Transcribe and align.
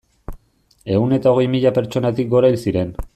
Ehun 0.95 1.13
eta 1.17 1.33
hogei 1.35 1.45
mila 1.57 1.75
pertsonatik 1.77 2.33
gora 2.33 2.51
hil 2.53 2.61
ziren. 2.67 2.95